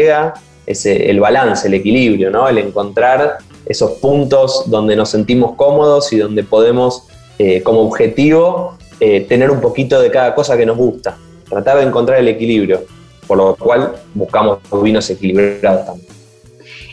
es 0.67 0.87
el 0.87 1.21
balance, 1.21 1.69
el 1.69 1.75
equilibrio, 1.75 2.31
¿no? 2.31 2.49
El 2.49 2.59
encontrar 2.59 3.39
esos 3.67 3.93
puntos 3.93 4.65
donde 4.67 4.97
nos 4.97 5.11
sentimos 5.11 5.55
cómodos 5.57 6.13
y 6.13 6.19
donde 6.19 6.45
podemos, 6.45 7.05
eh, 7.39 7.63
como 7.63 7.81
objetivo, 7.81 8.77
eh, 9.01 9.23
tener 9.23 9.51
un 9.51 9.61
poquito 9.61 10.01
de 10.01 10.11
cada 10.11 10.35
cosa 10.35 10.57
que 10.57 10.65
nos 10.65 10.77
gusta. 10.77 11.17
Tratar 11.49 11.79
de 11.79 11.85
encontrar 11.85 12.19
el 12.19 12.29
equilibrio, 12.29 12.85
por 13.27 13.39
lo 13.39 13.57
cual 13.57 13.95
buscamos 14.15 14.59
vinos 14.83 15.09
equilibrados 15.11 15.87
también. 15.87 16.09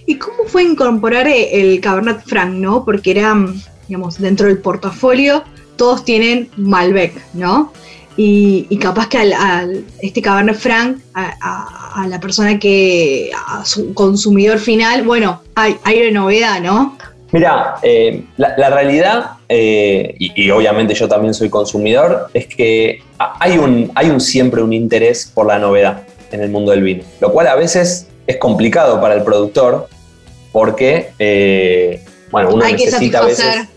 ¿Y 0.06 0.18
cómo 0.18 0.46
fue 0.46 0.64
incorporar 0.64 1.28
el 1.28 1.80
Cabernet 1.80 2.22
Franc, 2.26 2.54
no? 2.54 2.84
Porque 2.84 3.12
era, 3.12 3.36
digamos, 3.88 4.20
dentro 4.20 4.48
del 4.48 4.58
portafolio 4.58 5.44
todos 5.76 6.06
tienen 6.06 6.50
Malbec, 6.58 7.14
¿no? 7.34 7.72
Y, 8.16 8.78
capaz 8.78 9.08
que 9.08 9.18
al, 9.18 9.86
este 10.00 10.22
Cabernet 10.22 10.56
Franc, 10.56 11.00
a, 11.16 12.06
la 12.08 12.20
persona 12.20 12.60
que, 12.60 13.32
a 13.34 13.66
su 13.66 13.94
consumidor 13.94 14.60
final, 14.60 15.02
bueno, 15.04 15.42
hay, 15.56 15.78
hay 15.84 16.12
novedad, 16.12 16.62
¿no? 16.62 16.96
Mira, 17.32 17.76
eh, 17.82 18.24
la, 18.38 18.70
realidad, 18.70 19.32
eh, 19.50 20.16
y, 20.20 20.48
obviamente 20.52 20.94
yo 20.94 21.08
también 21.08 21.34
soy 21.34 21.50
consumidor, 21.50 22.28
es 22.36 22.46
que 22.46 23.02
hay 23.18 23.58
un, 23.58 23.92
hay 23.96 24.12
un 24.12 24.22
siempre 24.22 24.62
un 24.62 24.74
interés 24.74 25.32
por 25.34 25.48
la 25.48 25.58
novedad 25.58 26.04
en 26.34 26.42
el 26.42 26.50
mundo 26.50 26.72
del 26.72 26.82
vino, 26.82 27.04
lo 27.22 27.32
cual 27.32 27.48
a 27.48 27.56
veces 27.56 28.08
es 28.28 28.38
complicado 28.38 29.00
para 29.00 29.14
el 29.14 29.24
productor 29.24 29.88
porque, 30.52 31.12
eh, 31.20 32.04
bueno, 32.32 32.50
uno 32.54 32.66
necesita 32.66 33.20
a 33.20 33.26
veces... 33.26 33.68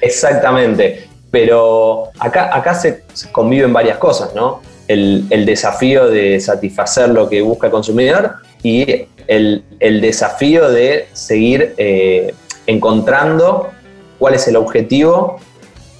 Exactamente, 0.00 1.08
pero 1.30 2.10
acá, 2.18 2.54
acá 2.54 2.74
se, 2.74 3.04
conviven 3.32 3.72
varias 3.72 3.98
cosas, 3.98 4.34
¿no? 4.34 4.60
El, 4.86 5.46
desafío 5.46 6.08
de 6.08 6.38
satisfacer 6.40 7.08
lo 7.08 7.28
que 7.28 7.40
busca 7.40 7.68
el 7.68 7.72
consumidor 7.72 8.36
y 8.62 9.06
el, 9.26 9.64
desafío 9.80 10.68
de 10.68 11.08
seguir 11.12 11.74
eh, 11.78 12.34
encontrando 12.66 13.70
cuál 14.18 14.34
es 14.34 14.46
el 14.46 14.56
objetivo 14.56 15.38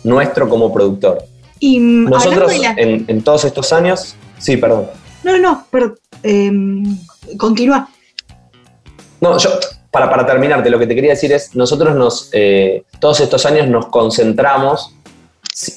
nuestro 0.03 0.49
como 0.49 0.73
productor. 0.73 1.25
Y 1.61 1.79
nosotros 1.79 2.53
en, 2.77 3.23
todos 3.23 3.45
estos 3.45 3.73
años, 3.73 4.17
sí, 4.39 4.57
perdón. 4.57 4.87
No, 5.25 5.39
no, 5.39 5.67
pero 5.71 5.95
em, 6.23 6.99
continúa. 7.39 7.89
No, 9.21 9.39
yo, 9.39 9.51
para, 9.91 10.11
para 10.11 10.27
terminarte, 10.27 10.69
lo 10.69 10.79
que 10.79 10.87
te 10.87 10.95
quería 10.95 11.11
decir 11.11 11.33
es, 11.33 11.55
nosotros 11.55 11.97
nos, 11.97 12.29
eh, 12.33 12.85
todos 13.01 13.21
estos 13.21 13.47
años 13.47 13.69
nos 13.69 13.87
concentramos 13.87 14.95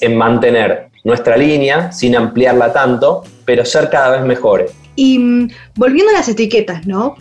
en 0.00 0.16
mantener 0.16 0.88
nuestra 1.04 1.36
línea 1.36 1.92
sin 1.92 2.16
ampliarla 2.16 2.72
tanto, 2.72 3.24
pero 3.44 3.64
ser 3.64 3.88
cada 3.88 4.16
vez 4.16 4.26
mejores. 4.26 4.72
Y 4.96 5.18
mm, 5.18 5.50
volviendo 5.76 6.10
a 6.10 6.14
las 6.14 6.28
etiquetas, 6.28 6.86
¿no? 6.86 7.16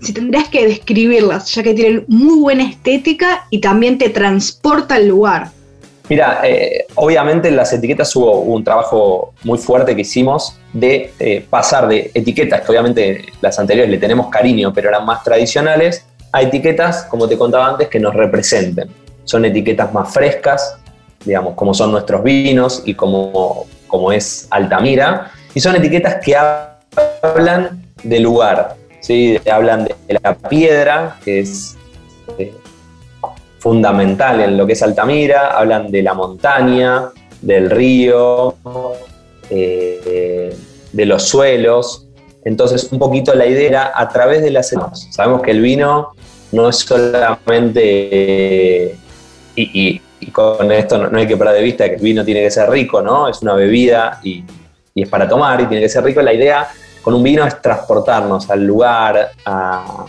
Si 0.00 0.14
tendrías 0.14 0.48
que 0.48 0.66
describirlas, 0.66 1.52
ya 1.54 1.62
que 1.62 1.74
tienen 1.74 2.04
muy 2.08 2.38
buena 2.38 2.62
estética 2.62 3.46
y 3.50 3.60
también 3.60 3.98
te 3.98 4.08
transporta 4.08 4.94
al 4.94 5.08
lugar. 5.08 5.50
Mira, 6.08 6.40
eh, 6.42 6.86
obviamente 6.94 7.48
en 7.48 7.56
las 7.56 7.72
etiquetas 7.72 8.14
hubo 8.16 8.40
un 8.40 8.64
trabajo 8.64 9.34
muy 9.44 9.58
fuerte 9.58 9.94
que 9.94 10.02
hicimos 10.02 10.58
de 10.72 11.12
eh, 11.18 11.46
pasar 11.48 11.86
de 11.86 12.10
etiquetas, 12.14 12.62
que 12.62 12.70
obviamente 12.70 13.26
las 13.42 13.58
anteriores 13.58 13.90
le 13.90 13.98
tenemos 13.98 14.28
cariño, 14.28 14.72
pero 14.72 14.88
eran 14.88 15.04
más 15.04 15.22
tradicionales, 15.22 16.06
a 16.32 16.42
etiquetas, 16.42 17.04
como 17.04 17.28
te 17.28 17.36
contaba 17.36 17.68
antes, 17.68 17.88
que 17.88 18.00
nos 18.00 18.14
representen. 18.14 18.88
Son 19.24 19.44
etiquetas 19.44 19.92
más 19.92 20.12
frescas, 20.12 20.78
digamos, 21.24 21.54
como 21.54 21.74
son 21.74 21.92
nuestros 21.92 22.22
vinos 22.22 22.82
y 22.86 22.94
como, 22.94 23.66
como 23.86 24.10
es 24.10 24.46
Altamira, 24.50 25.30
y 25.54 25.60
son 25.60 25.76
etiquetas 25.76 26.16
que 26.24 26.36
hablan 27.22 27.82
de 28.02 28.20
lugar, 28.20 28.76
¿sí? 29.00 29.38
hablan 29.50 29.84
de 29.84 30.20
la 30.22 30.34
piedra, 30.34 31.16
que 31.24 31.40
es 31.40 31.76
eh, 32.38 32.54
fundamental 33.58 34.40
en 34.40 34.56
lo 34.56 34.66
que 34.66 34.74
es 34.74 34.82
Altamira, 34.82 35.58
hablan 35.58 35.90
de 35.90 36.02
la 36.02 36.14
montaña, 36.14 37.10
del 37.40 37.70
río, 37.70 38.54
eh, 39.50 40.54
de 40.92 41.06
los 41.06 41.24
suelos. 41.24 42.06
Entonces, 42.44 42.88
un 42.92 42.98
poquito 42.98 43.34
la 43.34 43.46
idea 43.46 43.68
era 43.68 43.92
a 43.94 44.08
través 44.08 44.42
de 44.42 44.50
las 44.50 44.72
Sabemos 45.10 45.42
que 45.42 45.50
el 45.50 45.60
vino 45.60 46.12
no 46.52 46.68
es 46.68 46.76
solamente. 46.76 48.96
y, 49.56 50.00
y 50.20 50.30
con 50.30 50.70
esto 50.72 50.98
no, 50.98 51.18
hay 51.18 51.26
que 51.26 51.36
perder 51.36 51.56
de 51.56 51.62
vista 51.62 51.88
que 51.88 51.94
el 51.94 52.02
vino 52.02 52.24
tiene 52.24 52.42
que 52.42 52.50
ser 52.50 52.68
rico, 52.68 53.00
¿no? 53.00 53.28
Es 53.28 53.40
una 53.42 53.54
bebida 53.54 54.20
y, 54.22 54.44
es 54.94 55.08
para 55.08 55.28
tomar 55.28 55.60
y 55.60 55.66
tiene 55.66 55.82
que 55.82 55.88
ser 55.88 56.02
rico. 56.02 56.20
La 56.22 56.32
idea 56.32 56.68
con 57.02 57.14
un 57.14 57.22
vino 57.22 57.46
es 57.46 57.62
transportarnos 57.62 58.50
al 58.50 58.64
lugar, 58.64 59.30
a, 59.44 60.04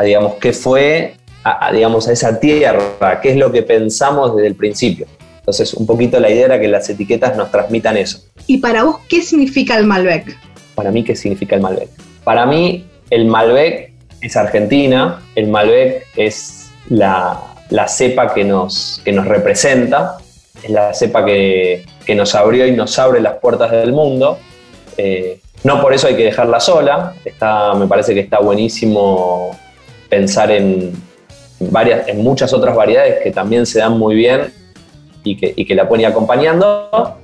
digamos, 0.00 0.34
qué 0.34 0.52
fue, 0.52 1.16
a, 1.48 1.72
digamos, 1.72 2.08
a 2.08 2.12
esa 2.12 2.40
tierra, 2.40 3.20
qué 3.22 3.30
es 3.30 3.36
lo 3.36 3.52
que 3.52 3.62
pensamos 3.62 4.34
desde 4.34 4.48
el 4.48 4.56
principio. 4.56 5.06
Entonces, 5.38 5.74
un 5.74 5.86
poquito 5.86 6.18
la 6.18 6.28
idea 6.28 6.46
era 6.46 6.60
que 6.60 6.66
las 6.66 6.88
etiquetas 6.88 7.36
nos 7.36 7.52
transmitan 7.52 7.96
eso. 7.96 8.24
¿Y 8.48 8.58
para 8.58 8.82
vos 8.82 8.98
qué 9.08 9.22
significa 9.22 9.78
el 9.78 9.86
Malbec? 9.86 10.36
Para 10.74 10.90
mí, 10.90 11.04
¿qué 11.04 11.14
significa 11.14 11.54
el 11.54 11.62
Malbec? 11.62 11.88
Para 12.24 12.46
mí, 12.46 12.84
el 13.10 13.26
Malbec 13.26 13.92
es 14.20 14.36
Argentina, 14.36 15.22
el 15.36 15.46
Malbec 15.46 16.06
es 16.16 16.70
la, 16.88 17.40
la 17.70 17.86
cepa 17.86 18.34
que 18.34 18.42
nos, 18.42 19.00
que 19.04 19.12
nos 19.12 19.28
representa, 19.28 20.16
es 20.64 20.70
la 20.70 20.92
cepa 20.94 21.24
que, 21.24 21.84
nos 22.16 22.34
abrió 22.34 22.66
y 22.66 22.72
nos 22.72 22.98
abre 22.98 23.20
las 23.20 23.34
puertas 23.34 23.70
del 23.70 23.92
mundo. 23.92 24.38
Eh, 24.96 25.38
no 25.62 25.80
por 25.80 25.94
eso 25.94 26.08
hay 26.08 26.16
que 26.16 26.24
dejarla 26.24 26.58
sola, 26.58 27.14
está, 27.24 27.72
me 27.74 27.86
parece 27.86 28.14
que 28.14 28.20
está 28.20 28.40
buenísimo 28.40 29.56
pensar 30.08 30.50
en, 30.50 30.92
varias, 31.60 32.08
en 32.08 32.22
muchas 32.22 32.52
otras 32.52 32.74
variedades 32.76 33.22
que 33.22 33.30
también 33.30 33.66
se 33.66 33.78
dan 33.78 33.98
muy 33.98 34.14
bien 34.14 34.52
y 35.24 35.36
que, 35.36 35.52
y 35.56 35.64
que 35.64 35.74
la 35.74 35.88
ir 35.98 36.06
acompañando. 36.06 37.18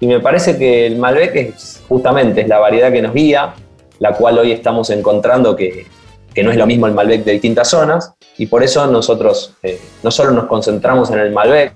Y 0.00 0.06
me 0.06 0.20
parece 0.20 0.56
que 0.56 0.86
el 0.86 0.96
Malbec 0.96 1.36
es 1.36 1.82
justamente 1.88 2.42
es 2.42 2.48
la 2.48 2.58
variedad 2.58 2.90
que 2.90 3.02
nos 3.02 3.12
guía, 3.12 3.54
la 3.98 4.12
cual 4.12 4.38
hoy 4.38 4.52
estamos 4.52 4.88
encontrando 4.90 5.54
que, 5.54 5.86
que 6.32 6.42
no 6.42 6.50
es 6.50 6.56
lo 6.56 6.66
mismo 6.66 6.86
el 6.86 6.94
Malbec 6.94 7.24
de 7.24 7.32
distintas 7.32 7.68
zonas, 7.68 8.14
y 8.38 8.46
por 8.46 8.62
eso 8.62 8.86
nosotros 8.86 9.56
eh, 9.62 9.78
no 10.02 10.10
solo 10.10 10.30
nos 10.30 10.46
concentramos 10.46 11.10
en 11.10 11.18
el 11.18 11.32
Malbec 11.32 11.74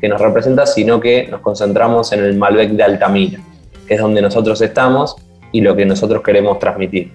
que 0.00 0.08
nos 0.08 0.20
representa, 0.20 0.66
sino 0.66 1.00
que 1.00 1.28
nos 1.28 1.40
concentramos 1.40 2.12
en 2.12 2.24
el 2.24 2.36
Malbec 2.36 2.72
de 2.72 2.82
Altamira, 2.82 3.40
que 3.86 3.94
es 3.94 4.00
donde 4.00 4.20
nosotros 4.20 4.60
estamos 4.60 5.16
y 5.52 5.60
lo 5.60 5.76
que 5.76 5.86
nosotros 5.86 6.22
queremos 6.22 6.58
transmitir. 6.58 7.12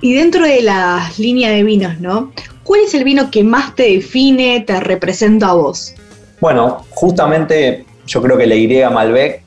Y 0.00 0.14
dentro 0.14 0.44
de 0.44 0.60
la 0.62 1.08
línea 1.18 1.50
de 1.50 1.62
vinos, 1.62 2.00
¿no? 2.00 2.32
¿Cuál 2.64 2.80
es 2.80 2.94
el 2.94 3.04
vino 3.04 3.30
que 3.30 3.42
más 3.42 3.74
te 3.74 3.84
define, 3.84 4.60
te 4.60 4.78
representa 4.80 5.50
a 5.50 5.54
vos? 5.54 5.94
Bueno, 6.40 6.84
justamente 6.90 7.84
yo 8.06 8.22
creo 8.22 8.36
que 8.36 8.46
la 8.46 8.54
Y 8.54 8.68
Malbec 8.90 9.42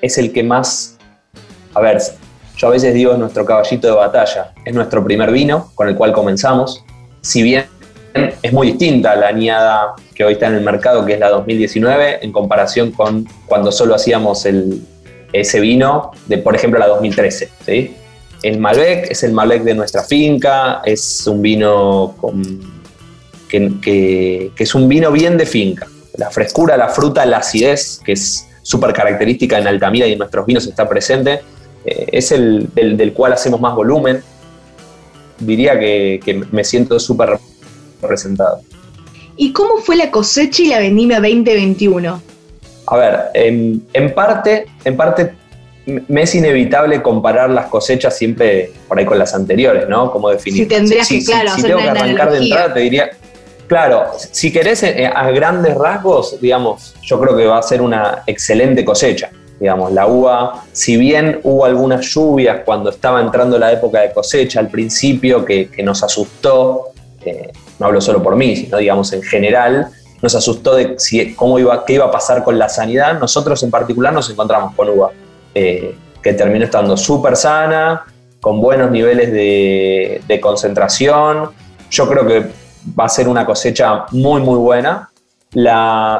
es 0.00 0.18
el 0.18 0.32
que 0.32 0.42
más, 0.42 0.98
a 1.74 1.80
ver, 1.80 2.00
yo 2.56 2.68
a 2.68 2.70
veces 2.70 2.94
digo 2.94 3.12
es 3.12 3.18
nuestro 3.18 3.44
caballito 3.44 3.86
de 3.86 3.94
batalla, 3.94 4.52
es 4.64 4.74
nuestro 4.74 5.04
primer 5.04 5.30
vino 5.30 5.70
con 5.74 5.88
el 5.88 5.94
cual 5.94 6.12
comenzamos. 6.12 6.84
Si 7.20 7.42
bien 7.42 7.66
es 8.42 8.52
muy 8.52 8.68
distinta 8.68 9.14
la 9.16 9.28
añada 9.28 9.94
que 10.14 10.24
hoy 10.24 10.34
está 10.34 10.46
en 10.46 10.54
el 10.54 10.62
mercado, 10.62 11.04
que 11.04 11.14
es 11.14 11.20
la 11.20 11.28
2019, 11.30 12.24
en 12.24 12.32
comparación 12.32 12.92
con 12.92 13.26
cuando 13.46 13.70
solo 13.70 13.94
hacíamos 13.94 14.46
ese 15.32 15.60
vino 15.60 16.12
de, 16.26 16.38
por 16.38 16.54
ejemplo, 16.54 16.78
la 16.78 16.86
2013. 16.86 17.50
¿sí? 17.66 17.94
El 18.42 18.58
Malbec 18.58 19.10
es 19.10 19.22
el 19.22 19.32
Malbec 19.32 19.62
de 19.62 19.74
nuestra 19.74 20.02
finca, 20.02 20.82
es 20.84 21.26
un 21.26 21.42
vino 21.42 22.14
que, 23.48 24.52
es 24.56 24.74
un 24.74 24.88
vino 24.88 25.10
bien 25.10 25.36
de 25.36 25.46
finca. 25.46 25.86
La 26.16 26.30
frescura, 26.30 26.76
la 26.76 26.88
fruta, 26.88 27.26
la 27.26 27.38
acidez, 27.38 28.00
que 28.04 28.12
es 28.12 28.46
súper 28.62 28.92
característica 28.92 29.58
en 29.58 29.66
Altamira 29.66 30.06
y 30.06 30.12
en 30.12 30.18
nuestros 30.18 30.46
vinos 30.46 30.66
está 30.66 30.88
presente 30.88 31.40
eh, 31.86 32.08
es 32.12 32.32
el 32.32 32.68
del, 32.74 33.12
cual 33.12 33.32
hacemos 33.32 33.60
más 33.60 33.74
volumen. 33.74 34.20
Diría 35.38 35.78
que, 35.78 36.44
me 36.50 36.64
siento 36.64 36.98
súper 36.98 37.38
representado. 38.02 38.60
¿Y 39.36 39.52
cómo 39.52 39.78
fue 39.78 39.96
la 39.96 40.10
cosecha 40.10 40.62
y 40.62 40.66
la 40.68 40.78
vendimia 40.80 41.20
2021? 41.20 42.22
A 42.86 42.96
ver, 42.96 43.20
en, 43.34 44.14
parte, 44.14 44.66
en 44.84 44.96
parte 44.96 45.34
me 45.86 46.22
es 46.22 46.34
inevitable 46.34 47.00
comparar 47.00 47.48
las 47.50 47.66
cosechas 47.66 48.16
siempre 48.16 48.72
por 48.88 48.98
ahí 48.98 49.06
con 49.06 49.18
las 49.18 49.34
anteriores, 49.34 49.88
¿no? 49.88 50.10
Como 50.10 50.30
definir. 50.30 50.64
Si 50.64 50.68
tendrías 50.68 51.08
que, 51.08 51.24
claro, 51.24 51.50
si, 51.54 51.62
tengo 51.62 51.78
que 51.78 51.88
arrancar 51.88 52.32
de 52.32 52.38
entrada, 52.38 52.74
te 52.74 52.80
diría, 52.80 53.10
claro, 53.68 54.06
si 54.18 54.52
querés 54.52 54.82
eh, 54.82 55.06
a 55.06 55.30
grandes 55.30 55.76
rasgos, 55.76 56.40
digamos, 56.40 56.94
yo 57.02 57.20
creo 57.20 57.36
que 57.36 57.46
va 57.46 57.58
a 57.58 57.62
ser 57.62 57.80
una 57.80 58.22
excelente 58.26 58.84
cosecha. 58.84 59.30
Digamos, 59.60 59.92
la 59.92 60.06
uva, 60.06 60.64
si 60.72 60.96
bien 60.96 61.40
hubo 61.44 61.64
algunas 61.64 62.04
lluvias 62.06 62.58
cuando 62.64 62.90
estaba 62.90 63.22
entrando 63.22 63.58
la 63.58 63.72
época 63.72 64.00
de 64.00 64.12
cosecha 64.12 64.60
al 64.60 64.68
principio 64.68 65.44
que, 65.44 65.70
nos 65.82 66.02
asustó, 66.02 66.88
eh, 67.24 67.52
no 67.78 67.86
hablo 67.86 68.00
solo 68.00 68.22
por 68.22 68.36
mí, 68.36 68.56
sino 68.56 68.76
digamos 68.76 69.12
en 69.12 69.22
general, 69.22 69.86
nos 70.20 70.34
asustó 70.34 70.74
de 70.74 70.96
si, 70.98 71.34
cómo 71.34 71.58
iba, 71.58 71.84
qué 71.86 71.94
iba 71.94 72.06
a 72.06 72.10
pasar 72.10 72.42
con 72.42 72.58
la 72.58 72.68
sanidad. 72.68 73.18
Nosotros 73.18 73.62
en 73.62 73.70
particular 73.70 74.12
nos 74.12 74.28
encontramos 74.28 74.74
con 74.74 74.90
uva 74.90 75.10
eh, 75.58 75.96
que 76.22 76.34
terminó 76.34 76.66
estando 76.66 76.98
súper 76.98 77.34
sana, 77.34 78.04
con 78.42 78.60
buenos 78.60 78.90
niveles 78.90 79.32
de, 79.32 80.38
concentración. 80.42 81.48
Yo 81.90 82.06
creo 82.06 82.26
que 82.26 82.46
va 82.98 83.06
a 83.06 83.08
ser 83.08 83.26
una 83.26 83.46
cosecha 83.46 84.04
muy, 84.10 84.42
muy 84.42 84.58
buena. 84.58 85.08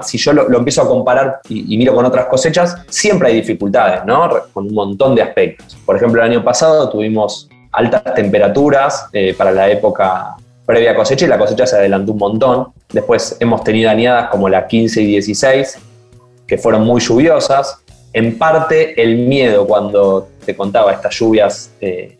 Si 0.02 0.16
yo 0.16 0.32
lo, 0.32 0.56
empiezo 0.56 0.80
a 0.80 0.88
comparar 0.88 1.40
y, 1.50 1.76
miro 1.76 1.94
con 1.94 2.06
otras 2.06 2.26
cosechas, 2.26 2.76
siempre 2.88 3.28
hay 3.28 3.34
dificultades, 3.34 4.06
¿no? 4.06 4.26
Con 4.54 4.68
un 4.68 4.74
montón 4.74 5.14
de 5.14 5.20
aspectos. 5.20 5.76
Por 5.84 5.96
ejemplo, 5.96 6.22
el 6.22 6.30
año 6.30 6.42
pasado 6.42 6.88
tuvimos 6.88 7.50
altas 7.72 8.14
temperaturas 8.14 9.08
eh, 9.12 9.34
para 9.36 9.52
la 9.52 9.68
época 9.68 10.36
previa 10.64 10.96
cosecha 10.96 11.26
y 11.26 11.28
la 11.28 11.36
cosecha 11.36 11.66
se 11.66 11.76
adelantó 11.76 12.12
un 12.12 12.18
montón. 12.18 12.68
Después 12.90 13.36
hemos 13.38 13.62
tenido 13.62 13.90
añadas 13.90 14.30
como 14.30 14.48
la 14.48 14.66
15 14.66 15.02
y 15.02 15.06
16, 15.06 15.78
que 16.46 16.56
fueron 16.56 16.84
muy 16.84 17.02
lluviosas. 17.02 17.82
En 18.16 18.38
parte 18.38 18.98
el 19.02 19.18
miedo 19.18 19.66
cuando 19.66 20.28
te 20.42 20.56
contaba 20.56 20.90
estas 20.90 21.14
lluvias 21.18 21.70
eh, 21.82 22.16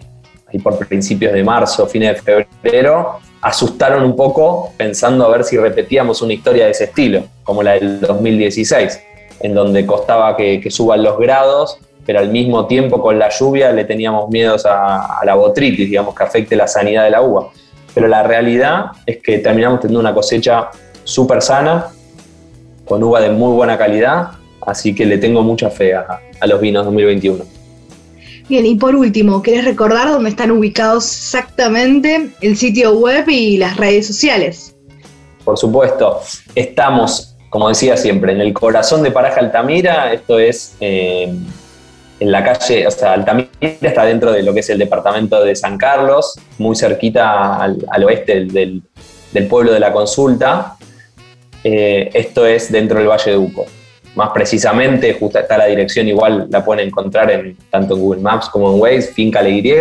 por 0.63 0.77
principios 0.87 1.33
de 1.33 1.43
marzo, 1.43 1.87
fines 1.87 2.23
de 2.23 2.45
febrero, 2.63 3.19
asustaron 3.41 4.05
un 4.05 4.15
poco 4.15 4.75
pensando 4.77 5.25
a 5.25 5.31
ver 5.31 5.45
si 5.45 5.57
repetíamos 5.57 6.21
una 6.21 6.35
historia 6.35 6.67
de 6.67 6.73
ese 6.73 6.85
estilo, 6.85 7.23
como 7.45 7.63
la 7.63 7.73
del 7.73 7.99
2016, 7.99 9.03
en 9.41 9.55
donde 9.55 9.87
costaba 9.87 10.37
que, 10.37 10.71
suban 10.71 11.03
los 11.03 11.17
grados, 11.17 11.79
pero 12.05 12.19
al 12.19 12.29
mismo 12.29 12.67
tiempo 12.67 13.01
con 13.01 13.19
la 13.19 13.31
lluvia 13.31 13.73
le 13.73 13.87
teníamos 13.87 14.29
miedos 14.29 14.67
a, 14.67 15.19
a 15.19 15.25
la 15.25 15.35
botritis, 15.35 15.89
digamos, 15.89 16.15
que 16.15 16.25
afecte 16.25 16.57
la 16.57 16.69
sanidad 16.69 17.05
de 17.05 17.11
la 17.11 17.23
uva. 17.23 17.49
Pero 17.95 18.07
la 18.07 18.23
realidad 18.23 18.89
es 19.07 19.23
que 19.23 19.39
terminamos 19.39 19.81
teniendo 19.81 20.01
una 20.01 20.13
cosecha 20.13 20.69
súper 21.05 21.41
sana, 21.41 21.87
con 22.85 23.03
uva 23.03 23.23
de 23.23 23.31
muy 23.31 23.55
buena 23.55 23.79
calidad, 23.79 24.33
así 24.67 24.95
que 24.95 25.07
le 25.07 25.17
tengo 25.19 25.43
mucha 25.43 25.71
fe 25.71 25.95
a, 25.95 26.21
los 26.47 26.61
vinos 26.61 26.85
2021. 26.85 27.45
Bien, 28.49 28.67
y 28.67 28.75
por 28.75 28.95
último, 28.95 29.43
¿querés 29.43 29.65
recordar 29.65 30.09
dónde 30.09 30.31
están 30.31 30.51
ubicados 30.51 31.05
exactamente 31.07 32.31
el 32.41 32.57
sitio 32.57 32.93
web 32.95 33.29
y 33.29 33.57
las 33.57 33.77
redes 33.77 34.07
sociales? 34.07 34.77
Por 35.45 35.57
supuesto, 35.57 36.21
estamos, 36.55 37.37
como 37.49 37.69
decía 37.69 37.97
siempre, 37.97 38.33
en 38.33 38.41
el 38.41 38.53
corazón 38.53 39.03
de 39.03 39.11
Paraja 39.11 39.41
Altamira, 39.41 40.13
esto 40.13 40.39
es 40.39 40.77
eh, 40.81 41.33
en 42.21 42.33
la 42.33 42.45
calle, 42.45 42.87
o 42.87 42.91
sea, 42.91 43.13
Altamira 43.13 43.49
está 43.61 44.05
dentro 44.05 44.33
de 44.33 44.43
lo 44.43 44.55
que 44.55 44.61
es 44.61 44.71
el 44.71 44.79
departamento 44.79 45.43
de 45.45 45.55
San 45.55 45.77
Carlos, 45.77 46.39
muy 46.59 46.77
cerquita 46.77 47.57
al, 47.57 48.05
oeste 48.05 48.45
del, 48.45 48.83
pueblo 49.49 49.73
de 49.73 49.81
la 49.81 49.93
consulta. 49.93 50.77
Eh, 51.63 52.11
esto 52.15 52.47
es 52.47 52.71
dentro 52.71 52.99
del 52.99 53.09
Valle 53.09 53.33
de 53.33 53.37
Uco. 53.37 53.67
Más 54.17 54.31
precisamente, 54.31 55.15
justo 55.15 55.39
está 55.39 55.57
la 55.59 55.67
dirección, 55.67 56.09
igual 56.09 56.47
la 56.51 56.65
pueden 56.65 56.89
encontrar 56.89 57.31
en, 57.31 57.57
tanto 57.71 57.95
en 57.95 58.01
Google 58.01 58.23
Maps 58.23 58.49
como 58.49 58.73
en 58.73 58.81
Waze, 58.81 59.13
Finca 59.13 59.43
La 59.43 59.51
Y. 59.51 59.73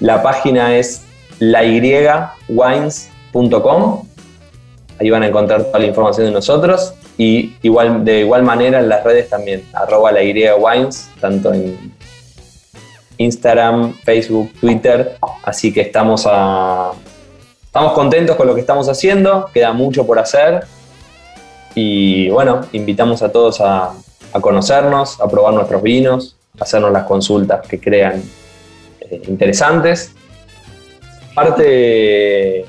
La 0.00 0.22
página 0.22 0.76
es 0.76 1.02
laywines.com. 1.38 3.08
Ahí 5.00 5.10
van 5.10 5.22
a 5.22 5.26
encontrar 5.26 5.64
toda 5.64 5.78
la 5.78 5.86
información 5.86 6.26
de 6.26 6.32
nosotros. 6.32 6.94
Y 7.16 7.54
igual, 7.62 8.04
de 8.04 8.20
igual 8.20 8.42
manera 8.42 8.78
en 8.80 8.88
las 8.90 9.02
redes 9.02 9.30
también, 9.30 9.64
arroba 9.72 10.12
la 10.12 10.20
Wines, 10.56 11.08
tanto 11.20 11.52
en 11.54 11.94
Instagram, 13.16 13.94
Facebook, 14.04 14.52
Twitter. 14.60 15.16
Así 15.44 15.72
que 15.72 15.80
estamos, 15.80 16.28
estamos 17.62 17.92
contentos 17.94 18.36
con 18.36 18.46
lo 18.46 18.54
que 18.54 18.60
estamos 18.60 18.88
haciendo, 18.88 19.48
queda 19.54 19.72
mucho 19.72 20.06
por 20.06 20.18
hacer. 20.18 20.64
Y 21.74 22.28
bueno, 22.30 22.62
invitamos 22.72 23.22
a 23.22 23.32
todos 23.32 23.60
a, 23.60 23.92
conocernos, 24.40 25.20
a 25.20 25.28
probar 25.28 25.54
nuestros 25.54 25.82
vinos, 25.82 26.36
a 26.58 26.64
hacernos 26.64 26.92
las 26.92 27.04
consultas 27.04 27.66
que 27.66 27.78
crean 27.78 28.22
eh, 29.00 29.22
interesantes. 29.28 30.12
Aparte, 31.32 32.60
e, 32.60 32.66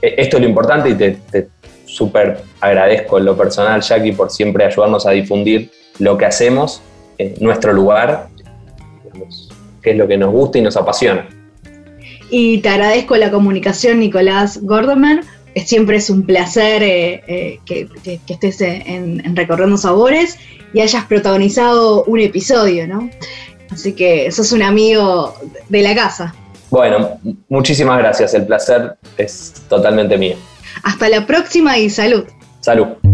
esto 0.00 0.36
es 0.36 0.42
lo 0.42 0.48
importante 0.48 0.90
y 0.90 0.94
te 0.94 1.48
súper 1.94 2.40
agradezco 2.60 3.18
en 3.18 3.24
lo 3.24 3.36
personal, 3.36 3.80
Jackie, 3.80 4.12
por 4.12 4.30
siempre 4.30 4.64
ayudarnos 4.64 5.06
a 5.06 5.12
difundir 5.12 5.70
lo 5.98 6.18
que 6.18 6.26
hacemos, 6.26 6.82
en 7.18 7.34
nuestro 7.40 7.72
lugar, 7.72 8.28
que 9.80 9.92
es 9.92 9.96
lo 9.96 10.08
que 10.08 10.16
nos 10.16 10.32
gusta 10.32 10.58
y 10.58 10.62
nos 10.62 10.76
apasiona. 10.76 11.28
Y 12.30 12.58
te 12.58 12.68
agradezco 12.68 13.16
la 13.16 13.30
comunicación, 13.30 14.00
Nicolás 14.00 14.60
Gordoman. 14.62 15.20
Siempre 15.56 15.96
es 15.96 16.10
un 16.10 16.24
placer 16.24 16.82
eh, 16.82 17.22
eh, 17.26 17.60
que, 17.64 17.88
estés 18.28 18.60
en, 18.60 19.24
en, 19.24 19.36
Recorriendo 19.36 19.76
Sabores 19.76 20.38
y 20.72 20.80
hayas 20.80 21.04
protagonizado 21.04 22.04
un 22.04 22.20
episodio, 22.20 22.88
¿no? 22.88 23.08
Así 23.70 23.92
que 23.92 24.30
sos 24.30 24.52
un 24.52 24.62
amigo 24.62 25.34
de 25.68 25.82
la 25.82 25.94
casa. 25.94 26.34
Bueno, 26.70 27.20
muchísimas 27.48 27.98
gracias. 27.98 28.34
El 28.34 28.46
placer 28.46 28.96
es 29.16 29.54
totalmente 29.68 30.18
mío. 30.18 30.36
Hasta 30.82 31.08
la 31.08 31.26
próxima 31.26 31.78
y 31.78 31.88
salud. 31.88 32.24
Salud. 32.60 33.13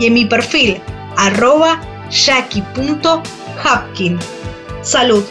y 0.00 0.06
en 0.06 0.14
mi 0.14 0.24
perfil 0.24 0.80
arroba. 1.16 1.80
Salud. 4.82 5.24